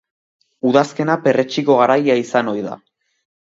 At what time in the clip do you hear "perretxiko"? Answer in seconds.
1.27-1.77